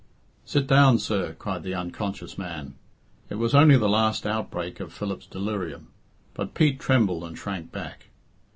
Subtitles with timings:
[0.45, 2.73] "Sit down, sir," cried the unconscious man.
[3.29, 5.89] It was only the last outbreak of Philip's delirium,
[6.33, 8.07] but Pete trembled and shrank back.